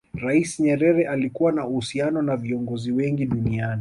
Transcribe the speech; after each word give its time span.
rais 0.13 0.59
nyerere 0.59 1.07
alikuwa 1.07 1.51
na 1.51 1.67
uhusiano 1.67 2.21
na 2.21 2.37
viongozi 2.37 2.91
wengi 2.91 3.25
duniani 3.25 3.67